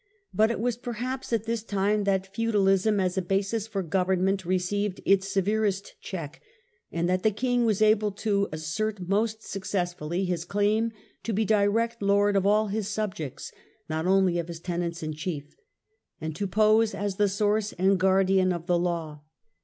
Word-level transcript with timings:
but 0.33 0.49
it 0.49 0.59
was 0.59 0.77
perhaps 0.77 1.31
at 1.31 1.43
this 1.43 1.61
time 1.61 2.05
that 2.05 2.33
feudalism 2.33 2.99
as 2.99 3.19
a 3.19 3.21
basis 3.21 3.67
of 3.75 3.89
government 3.91 4.43
received 4.43 4.99
its 5.05 5.31
severest 5.31 5.93
check, 6.01 6.41
and 6.91 7.07
that 7.07 7.21
the 7.21 7.29
King 7.29 7.65
was 7.67 7.83
able 7.83 8.09
to 8.11 8.49
assert 8.51 9.07
most 9.07 9.43
successfully 9.43 10.25
his 10.25 10.43
claim 10.43 10.91
to 11.21 11.33
be 11.33 11.45
direct 11.45 12.01
lord 12.01 12.35
of 12.35 12.47
all 12.47 12.65
his 12.69 12.87
subjects, 12.87 13.51
not 13.89 14.07
only 14.07 14.39
of 14.39 14.47
his 14.47 14.59
tenants 14.59 15.03
in 15.03 15.13
chief, 15.13 15.55
and 16.19 16.35
to 16.35 16.47
pose 16.47 16.95
as 16.95 17.17
the 17.17 17.29
source 17.29 17.71
and 17.73 17.99
guardian 17.99 18.51
of 18.51 18.65
the 18.65 18.79
law. 18.79 19.21